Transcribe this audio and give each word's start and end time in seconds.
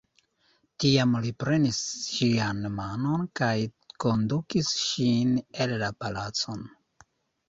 Tiam 0.83 1.11
li 1.25 1.31
prenis 1.41 1.81
ŝian 2.05 2.63
manon 2.77 3.25
kaj 3.39 3.51
kondukis 4.05 4.71
ŝin 4.87 5.37
en 5.67 5.75
la 5.83 5.91
palacon. 6.05 6.65